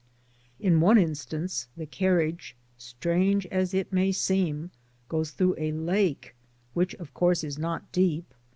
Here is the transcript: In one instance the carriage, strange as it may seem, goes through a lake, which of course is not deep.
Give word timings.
In 0.59 0.79
one 0.79 0.97
instance 0.97 1.67
the 1.77 1.85
carriage, 1.85 2.55
strange 2.75 3.45
as 3.51 3.71
it 3.71 3.93
may 3.93 4.11
seem, 4.11 4.71
goes 5.07 5.29
through 5.29 5.53
a 5.59 5.73
lake, 5.73 6.33
which 6.73 6.95
of 6.95 7.13
course 7.13 7.43
is 7.43 7.59
not 7.59 7.91
deep. 7.91 8.33